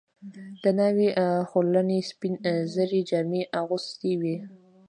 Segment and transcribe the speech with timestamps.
[0.63, 1.09] د ناوې
[1.49, 2.33] خورلڼې سپین
[2.73, 4.35] زري جامې اغوستې وې.